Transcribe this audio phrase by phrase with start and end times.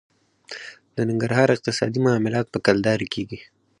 [0.95, 3.39] د ننګرهار اقتصادي معاملات په کلدارې کېږي.